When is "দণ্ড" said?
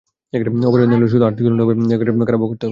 1.47-1.59